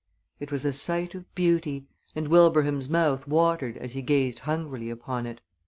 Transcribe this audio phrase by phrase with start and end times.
[0.39, 5.27] It was a sight of beauty, and Wilbraham's mouth watered as he gazed hungrily upon
[5.27, 5.41] it.